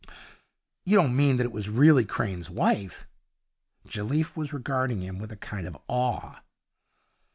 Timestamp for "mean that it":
1.15-1.51